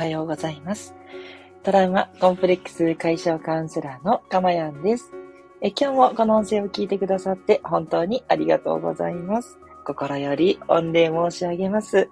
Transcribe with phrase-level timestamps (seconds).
[0.00, 0.94] はようございます。
[1.62, 5.12] トラウマコンプレックス解消カウンセラーのかまやんです。
[5.60, 9.58] え今日もこの音声を聞いてくださって本当にありがとうございます。
[9.84, 12.08] 心より御礼申し上げます。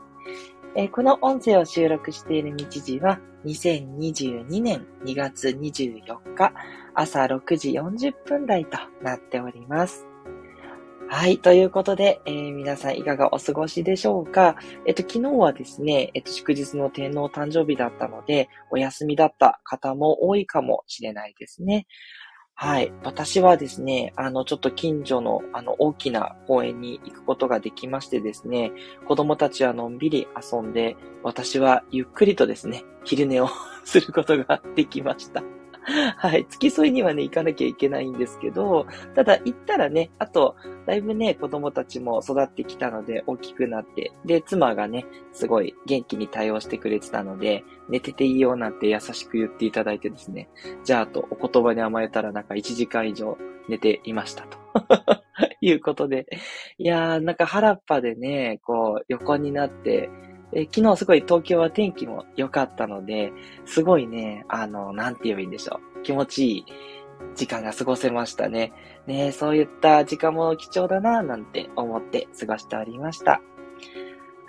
[0.74, 6.52] えこの音声を収録している日時は2022年2月24日
[6.93, 10.07] 朝6時40分台となっております。
[11.11, 11.38] はい。
[11.38, 14.56] ということで、えー、皆さんいかがお過ごしでしょうか？
[14.86, 21.86] えっと、昨日はですね、えっと、祝日の天皇誕生日だったので、お休みだった方も多いかもしれないですね。
[22.55, 22.92] はい。
[23.05, 28.72] 私はですね、あの、ちょっと近所の、あの、大きな公園に行くことができましてですね、
[29.06, 33.48] 子供たちはのんびり遊んで、私はゆっくりとですね、昼寝を
[33.84, 35.42] することができました。
[36.16, 36.47] はい。
[36.48, 40.55] 付き添いにはね、行かなきゃいけないんですけど、ただ行ったらね、あと、
[40.87, 50.50] だいぶね、子供たちも育ってきたので、大きくなって、で、妻がね、すごい元気に対応してくれてたので、寝てていいよなんて優しく言っていただいてですね、
[50.84, 54.59] じゃあとお言葉に甘えたらなんか1時間以上寝ていましたと。
[55.61, 56.27] いうことで。
[56.78, 60.09] いやー、なんか原っぱでね、こう、横になって、
[60.52, 63.32] え昨日すごい東京は天気も良かったので、
[63.64, 66.02] すごいね、あの、なんて言えばいいんでしょう。
[66.02, 66.64] 気持ちいい
[67.34, 68.72] 時間が過ごせましたね。
[69.06, 73.42] ねそういった時間も貴重だな、なんて思って過ごしておりました。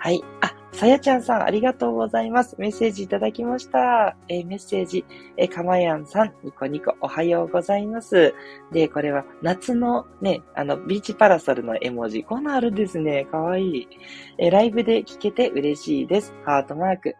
[0.02, 0.24] はい。
[0.40, 2.56] あ、さやちゃんさん、ありがとうございます。
[2.58, 4.16] メッセージいただきました。
[4.28, 5.04] えー、メッセージ、
[5.36, 8.34] えー、かまやんさん、ニコニコおはようございます。
[8.72, 12.24] で、これは夏のね、あの、ビーチパラソルの絵文字。
[12.24, 13.26] こんなあるんですね。
[13.26, 13.88] かわいい。
[14.38, 16.32] えー、ライブで聞けて嬉しいです。
[16.46, 17.14] ハートマーク。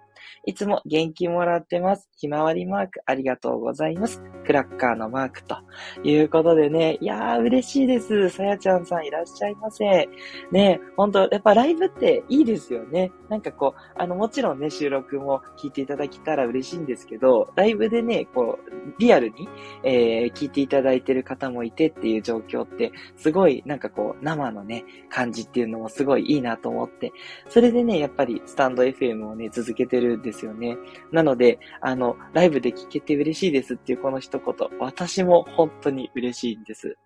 [0.46, 2.08] いつも元気もらってます。
[2.16, 4.22] ひまわりマークありがとうございます。
[4.44, 5.56] クラッカーのマークと
[6.02, 8.30] いうことでね、いやー嬉しいです。
[8.30, 10.08] さやちゃんさんいらっしゃいませ。
[10.50, 13.12] ね、ほんと、やっぱライブっていいですよね。
[13.28, 19.48] なんかこう、あの、もちろんね、収録も聞いていただけたら嬉しいんですけど、ライブでね、こう、リアルに、
[19.84, 27.12] えー、聞いていただいてる方もいてっていう状況って、すごいなんかこう、生のね、感じっていうのもすごいいいなと思って、
[27.48, 30.76] それでね、やっぱりスタンド FM をね、続けてるんでですよね。
[31.12, 36.96] なので、あの、ライブで聞けて嬉しいですっていうこの一言、私も本当に嬉しいんです。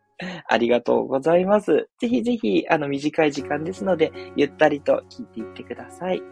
[0.46, 1.88] ありがとうございます。
[1.98, 6.22] ぜひぜひ、あの、短い時間ですので、ゆったりと聞いていってください。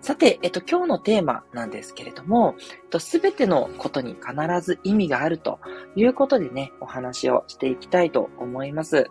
[0.00, 2.54] さて、えっと、今日のテーマなんですけれども、
[2.98, 5.60] すべてのことに必ず意味があると
[5.94, 9.10] いうことでね、お話をしていきたいと思います。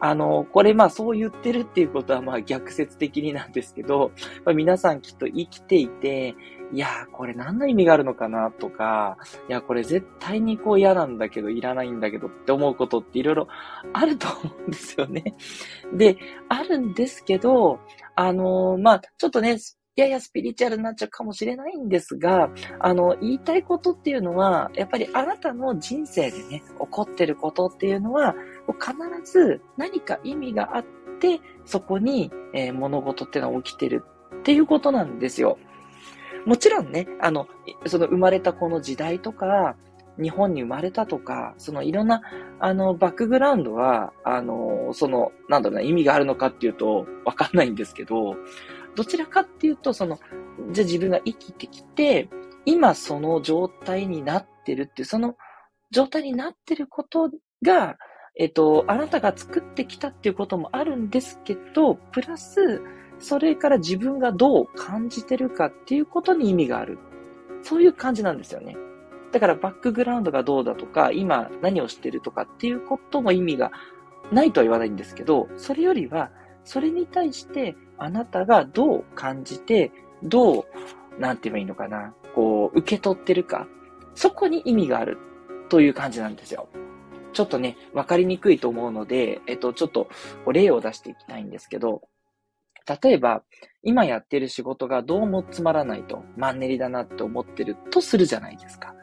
[0.00, 4.12] あの、これまあそう言ってるっていうことはまあ逆説的になんですけど、
[4.44, 6.34] まあ、皆さんきっと生きていて、
[6.72, 9.16] いやーこれ何の意味があるのかなとか、
[9.48, 13.48] いやこれ絶対にこう嫌なんだけどいらないんだけどって思うことっていろいろ
[13.92, 15.34] あると思うんですよね。
[15.92, 16.16] で、
[16.48, 17.80] あるんですけど、
[18.14, 19.58] あのー、まあちょっとね、
[20.00, 28.34] ややスピリチュアルになっちゃうかもしれないんですが、あの、言いたいことっていうのは、やっぱりあなたの人生でね、起こってることっていうのは、
[28.80, 30.84] 必ず何か意味があっ
[31.20, 34.04] て、そこに、えー、物事っていうのは起きてる
[34.36, 35.58] っていうことなんですよ。
[36.46, 37.48] もちろんね、あの、
[37.86, 39.76] その生まれたこの時代とか、
[40.20, 42.22] 日本に生まれたとか、そのいろんな、
[42.60, 48.36] あの、バックグラウンドは、あの、その、なんだろうな、意味があるのかっていうと、わかんないんですけど、
[48.98, 50.18] どちらかっていうと、その、
[50.72, 52.28] じゃあ自分が生きてきて、
[52.64, 55.36] 今その状態になってるっていう、その
[55.92, 57.30] 状態になってること
[57.62, 57.96] が、
[58.36, 62.82] えっと、あなたが作ってきたっていうこともあるんですけど、プラス、
[63.20, 66.98] それから自分がどう感じてるかっていうことに意味がある。
[67.62, 68.76] そういう感じなんですよね。
[69.30, 73.70] だからバックグラウンドがどうだとか、今何をしてるとかっていうことも意味が
[74.32, 76.32] ないとは言わないんですけど、それよりは、
[76.68, 79.90] それに対してあなたがどう感じて、
[80.22, 80.64] どう、
[81.18, 83.66] なんて言えばいいのかな、こう、受け取ってるか、
[84.14, 85.16] そこに意味がある。
[85.70, 86.68] という感じなんですよ。
[87.32, 90.08] ちょっとね、わかりにくいと思うので、えっと、ちょっと
[90.50, 92.02] 例を出していきたいんですけど、
[93.02, 93.42] 例えば、
[93.82, 98.94] 今やってる仕事がどうもつまらないと、マンネリだなって思ってるとするじゃないですか。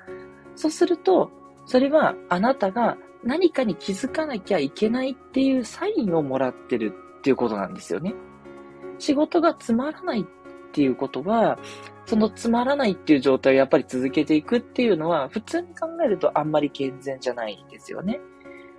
[0.55, 1.31] そうすると、
[1.65, 6.93] それはあなたが何かに気づかなきゃいけないっていうサインをもらってる
[7.25, 8.13] っていうことなんですよね。
[8.99, 10.25] 仕事がつまらないっ
[10.71, 11.57] ていうことは、
[12.05, 18.21] そのつまらないっていう状態をやっぱり続けていくっていうのは、普通に考えるとあんまり健全じゃないんですよね。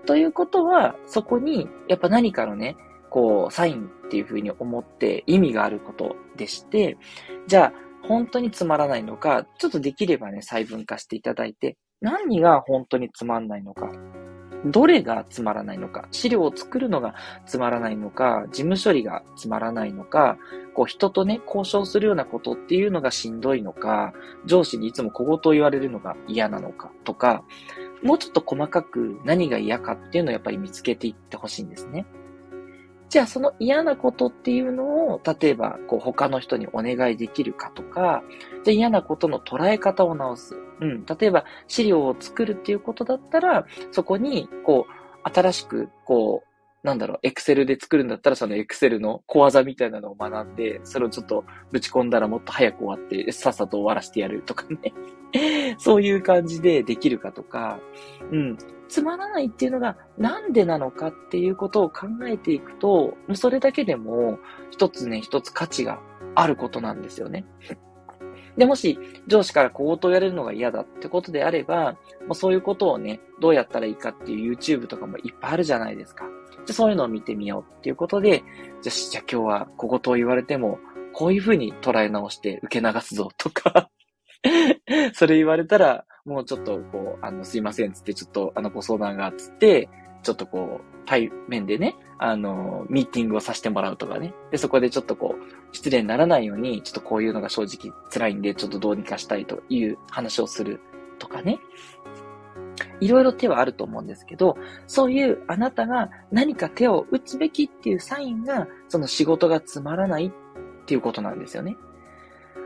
[0.06, 2.76] ということは、そこに、やっぱ何かのね、
[3.10, 6.96] こう、サインっていうふうに思って意味があることでして、
[7.48, 7.72] じゃあ、
[8.06, 13.90] 本当につまらないのか、ちょっとできればね、細分化していただいて、何が本当につまんないのか。
[14.64, 17.14] どれがつまらないのか、資料を作るのが
[17.46, 20.38] つまらないのか、事務処理がつまらないのか、
[20.74, 24.12] こう人とね、交渉するようなことっていうのがしんどいのか、
[24.44, 27.44] 上司にいつも小言を言われるのが嫌なのかとか、
[28.02, 32.06] もうちょっと細かく何が嫌かっていうのをやっぱり見つけていってほしいんですね。
[33.08, 38.22] じゃあその嫌なことっていうのを、例えばこう他の人にお願いできるかとか、
[38.64, 40.56] じゃあ嫌なことの捉え方を直す。
[40.80, 41.06] うん。
[41.06, 46.46] 例えば資料を作るっていうことだったら、そこにこう新しくこう
[46.86, 54.94] なんだろう、エクセルで作るんだったら、そのエクセルの小技みたいなのを学んで、それをちょっとぶち込んだらもっと早く終わって、さっさと終わらせてやるとかね。
[55.78, 57.80] そういう感じでできるかとか、
[58.30, 58.56] うん。
[58.88, 64.38] つまらないっていうのがなんでなのかっていうことを考えていくと、それだけでも
[64.70, 66.00] 一つね、一つ価値が
[66.34, 67.44] あることなんですよね。
[68.56, 76.26] で、もし上司から小言を言われるのが嫌だってことであれば、もうそういうことをね、どうやったらいいかっていう YouTube とかもいっぱいあるじゃないですか。
[76.64, 78.42] じゃそういうのを見てみようっていうことで、
[78.82, 80.78] じゃ、じゃあ今日は小言を言われても、
[81.12, 83.88] こういうふうに捉え直して受け流すぞとか
[85.14, 89.88] それ言われたら、もうちょっとこう、あの、すいませんつって、ちょっとあの、ご相談がつって、
[90.22, 94.34] ちょっとこう、対面でね、あの、ミーティングをさせてもらうとかね。
[94.50, 100.80] で、そこでちょっとこう、失礼にならないように、ちょっとこういうのが正直辛いんで、ちょっとどうにかしたいという話をする
[101.18, 101.60] とかね。
[103.00, 104.56] いろいろ手はあると思うんですけど、
[104.86, 110.30] そういうあなたが何か手を打つべきっていうサインが、その仕事がつまらないっ
[110.86, 111.76] ていうことなんですよね。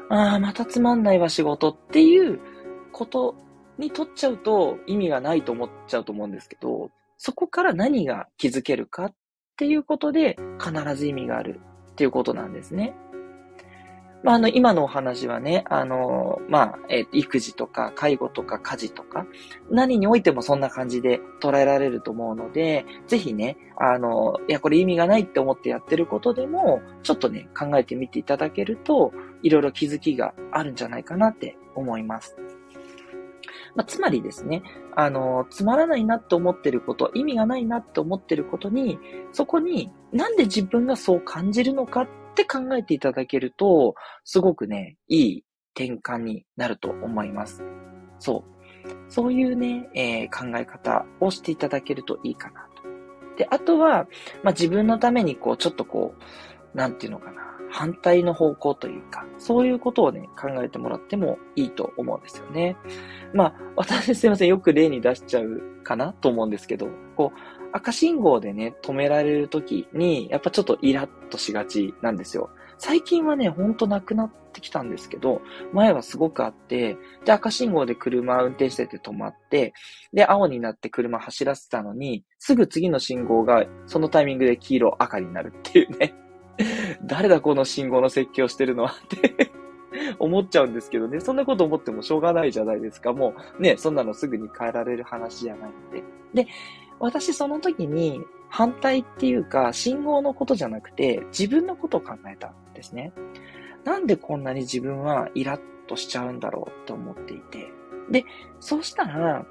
[0.09, 2.41] ああ、またつまんないわ仕事っていう
[2.93, 3.37] こと
[3.81, 9.15] にとっちゃうと意味がないと思っちゃうと思うんですけど、そこから何が気づけるかっ
[9.57, 11.61] ていうことで必ず意味がある
[11.93, 12.95] っていうことなんですね。
[14.23, 19.27] まあ、あの、今のお話はね、あの、まあ、え育児とか介護とか家事とか、
[19.71, 29.13] 何においてもそんな感じで捉えられると思うので、ぜひね、あの、いや、これ意味がないって思ってやってることでも、ちょっとね、考えてみていただけると、
[29.43, 32.37] いろいろ気づきがあるんじゃないかなって思います。
[33.75, 34.63] まあ、つまりですね、
[34.97, 38.99] あの、つまらないなって思ってること、意味がないなって思ってることに、
[39.33, 43.95] そこになんで自分がそう感じるのかって考えていただけると、
[44.25, 45.45] すごくね、いい
[45.75, 47.63] 転換になると思います。
[48.19, 48.61] そう。
[49.09, 52.83] そういうね、えー、考え方をしていただけるといいかなと。
[53.37, 54.07] で、あとは、
[54.43, 56.15] まあ、自分のためにこう、ちょっとこ
[56.75, 62.77] う、なんていうのかな、反対の方向というか、そういうことをね、考えてもらってもいいと思うんですよね。
[63.33, 67.39] まあ、私すいません、よく例に出しちゃうかなと思うんですけど、こう、
[67.73, 72.51] 赤信号でね、止められるときに、やっぱちょっとイラッとしがちなんですよ。
[72.79, 79.75] 最近はね、ほんとなくなってきたんですけど、前はすごくあって、で、赤信号で車運転してて止まって、
[80.13, 86.15] で、青になって車走らせたのに、すぐ次の信号がそのタイミングで黄色、赤になるっていうね。
[87.03, 89.51] 誰だこの信号の説教してるのはって
[90.19, 91.21] 思っちゃうんですけどね。
[91.21, 93.13] そんなこと思ってもしょうがないじゃないですか。
[93.13, 95.91] もうね、そんなのすぐに変えられる話じゃないの
[96.35, 96.45] で。
[96.45, 96.51] で、
[96.99, 103.13] 私その時に反対っていうか、信号のことじゃなくて、自分のことを考えたんですね。
[103.85, 107.73] なんでこんなに自分はイラッとしちゃうんだろうと思っていて。
[108.11, 108.25] で、
[108.61, 109.45] そうしたら、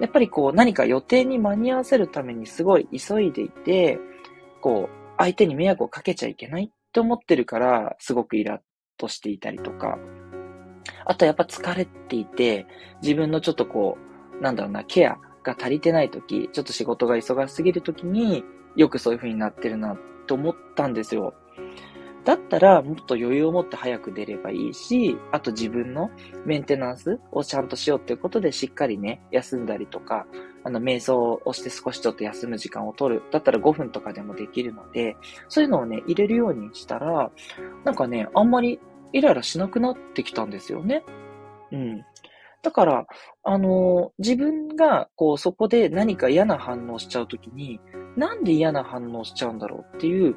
[0.00, 3.98] やっぱりこう何か予定に間に合わせるためにすごい急いでいて、
[4.60, 8.60] こう相手に迷惑をかけちゃいけないって思ってるから、すごくイラッ
[8.98, 9.96] としていたりとか、
[11.04, 12.66] あとやっぱ疲れていて、
[13.02, 13.98] 自分のちょっとこ
[14.40, 18.42] う、なんだろうな、ケアが足りてない時、ちょっと仕事が忙しすぎる時に
[18.74, 21.34] よくそういう風になってるなと思ったんですよ。
[22.24, 26.10] だったらもっと余裕を持って早く出ればいいし、あと自分の
[26.44, 30.26] メンテナンスをちゃんとしようっていうことでしっかりね、休んだりとか、
[30.64, 33.22] あの、瞑想をして少しちょっと休む時間を取る。
[33.30, 35.16] だったら5分とかでもできるので、
[35.48, 37.30] そういうのをね、入れるようにしたら、
[37.84, 38.80] なんかね、あんまり
[39.12, 41.04] イライラしなくなってきたんですよね。
[41.70, 42.04] うん。
[42.62, 43.06] だから、
[43.42, 47.80] あの、自分が、こう、そこで何か嫌な反応しちゃうときに、
[48.16, 50.36] なんで嫌な反応しちゃうんだろうっていう、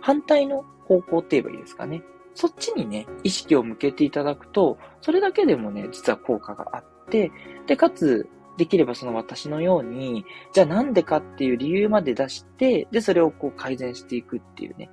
[0.00, 2.02] 反対の方向って言えばいいですかね。
[2.34, 7.30] そっちにね、意識を向けていただくと、それだけでもね、実は効果があって、
[7.66, 14.90] で、かつ、できればその私のように、じゃあなんでかっていう理由まで出して、で、それをこう改善していくっていうね。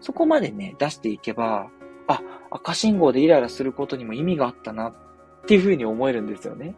[0.00, 1.68] そこまでね、出していけば、
[2.08, 2.20] あ、
[2.50, 4.94] 赤信号でイライラすることにも意味があったなっ
[5.46, 6.74] ていう風に思えるんですよね。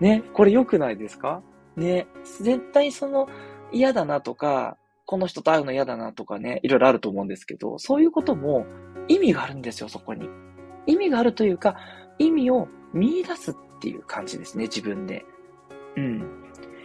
[0.00, 1.42] ね、これ良くないですか？
[1.76, 3.28] ね、絶対その
[3.72, 8.66] 嫌だなとか、この人と会うの嫌だなとかね、いろいろあると思うんですけど、そういうことも
[9.08, 10.28] 意味があるんですよ、そこに。
[10.86, 11.76] 意味があるというか、
[12.18, 15.24] 意味を見出すっていう感じですね、自分で。
[15.96, 16.24] うん。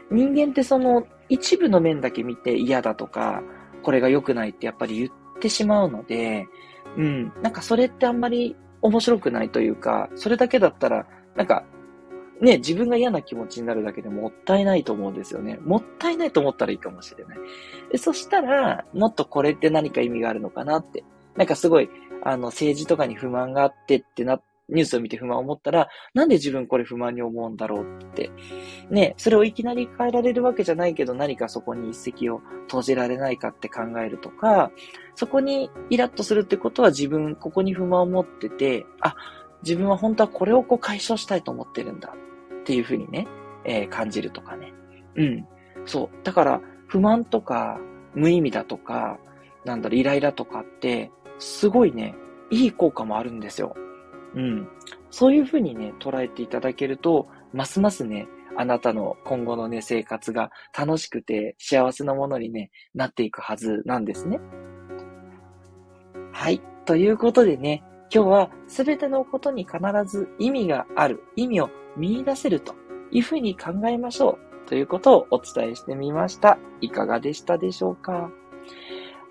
[0.10, 3.42] 人間ってその一部の面だけ見て嫌だとか、
[3.84, 6.48] これが良くないってやっぱり言ってしまうので、
[6.98, 11.06] うん、なんかそれってあんまり面白くないというか、それだけだったら、
[11.36, 11.64] なんか、
[12.42, 15.60] ね、自分が嫌な気持ちになるだけでもったいないと思うんですよね。
[15.62, 17.38] もったいないと思ったらいいかもしれない。
[17.92, 21.04] でそしたら、もっとこれって何か意味があるのかなって。
[21.36, 21.90] なんかすごい、
[22.24, 24.42] あの、政治とかに不満があってってなっ、
[24.72, 28.32] ニュースを見て不満を持ったら、なんで自分これ不満に思うんだろうって。
[28.90, 34.72] ね、それをいきなり変えられるわけじゃないけど、何かそこに一石を投じられないかって考えるとか、
[35.16, 39.16] そこにイラッとするってことは自分、ここに不満を持ってて、あ、
[39.64, 42.14] 自分は本当はこれをこう解消したいと思ってるんだ
[42.62, 43.28] っていうふうにね、
[43.66, 44.74] えー、感じるとかね。
[45.16, 45.48] うん。
[45.86, 46.24] そう。
[46.24, 47.80] だから、不満とか、
[48.14, 49.20] 無意味だとか、
[49.66, 52.16] なんだろ、イライラとかって、すごいね、
[52.50, 53.76] いい効果もあるんですよ。
[54.36, 54.68] うん。
[55.10, 64.40] そういうふうにね、捉えていただけると、ますますね、あなたの今後のね、生活が楽しくて幸せなものにね、なっていくはずなんですね。
[66.32, 66.62] はい。
[66.86, 67.84] ということでね、
[68.14, 72.76] 今日は全てのことに必ず意味がある、意味を見出せると
[73.12, 76.58] いうふうに考えましょうということをお伝えしてみました。
[76.82, 78.30] いかがでしたでしょうか？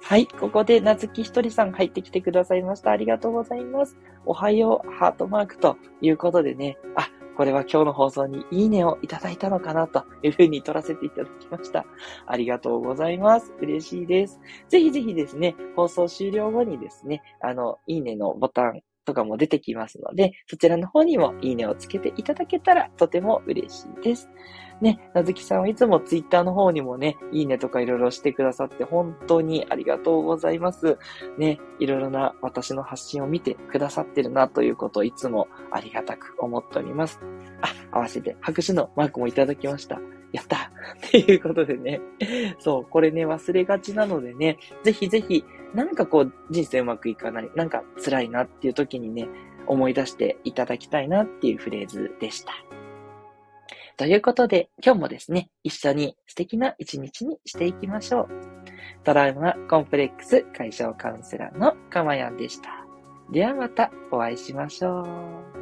[0.03, 0.27] はい。
[0.27, 2.91] ここで、なずきひとりさん入ってきてくださいました。
[2.91, 3.97] ありがとうございます。
[4.27, 6.79] おはよう、ハートマークということでね。
[6.97, 11.87] あ、これは今日の放送にいいねをいただいたのかなというふうに撮らせていただきました。
[12.27, 13.53] ありがとうございます。
[13.61, 14.41] 嬉しいです。
[14.69, 24.29] ぜひぜひですね、放送終了後にですね、あの、いいねのボタンとかも出てきますので、そちらの方にもいいねをつけていただけたらとても嬉しいです。
[24.81, 30.97] ね、なずきさんはいつもツイッターの方にもね、いいねとかいろいろしてくださって本当にありがとうございます。
[31.37, 37.21] ね、いろいろな私の発信を見てくださってるなということをいつもありがたく思っております。
[37.61, 40.01] あ、合わせて拍手のマークもいただきました。
[40.33, 42.01] やったっていうことでね。
[42.61, 49.29] そう、これね、忘れがちなのでね、ぜひぜひ、なんかこう、人生うまくいかない、なんか辛いなっていう時にね、
[49.67, 52.53] 思い出していただきたいなっていうフレーズでした。
[53.97, 58.29] ということで、今日もですね、一緒に素敵な一日にしていきましょう。
[59.05, 62.87] トラウマコンプレックス解消カウンセラーのかまやんでした。
[63.31, 65.60] ではまたお会いしましょう。